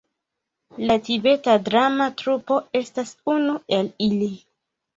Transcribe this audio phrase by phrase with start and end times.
[0.91, 4.35] La Tibeta Drama Trupo estas unu el ili.